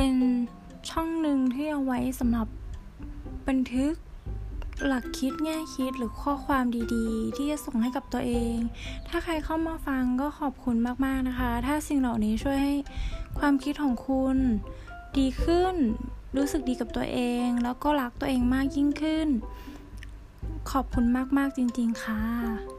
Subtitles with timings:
[0.00, 0.18] เป็น
[0.90, 2.48] ช่องหนึ่งที่เอาไว้สำหรับ
[3.48, 3.94] บันทึก
[4.86, 8.56] หลักคิดแง่คิดหรือข้อความดีๆ ที่จะส่งให้กับตัวเอง
[9.08, 12.74] ถ้าใครเข้ามาฟังก็ขอบคุณมากๆนะคะ ถ้าสิ่งเหล่านี้ช่วยให้
[13.38, 14.36] ความคิดของคุณ
[15.18, 15.74] ดีขึ้น
[16.36, 19.28] รู้สึกดีกับตัวเอง แล้วก็รักตัวเองมากยิ่งขึ้น
[20.70, 21.04] ขอบคุณ
[21.38, 22.77] มากๆจริง ๆ ค่ะ